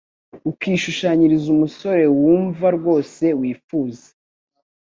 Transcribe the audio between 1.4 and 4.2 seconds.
umusore wumva rwose wifuza,